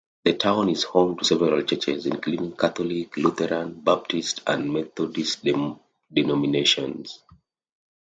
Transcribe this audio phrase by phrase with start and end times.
[0.23, 5.45] The town is home to several churches, including Catholic, Lutheran, Baptist, and Methodist
[6.11, 7.21] denominations.